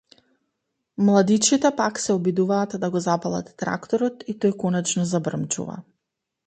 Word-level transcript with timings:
Младичите 1.09 1.71
пак 1.81 2.01
се 2.05 2.13
обидуваат 2.15 2.75
да 2.85 2.91
го 2.97 3.03
запалат 3.09 3.55
тракторот 3.65 4.27
и 4.35 4.37
тој 4.43 4.59
конечно 4.67 5.09
забрмчува. 5.15 5.81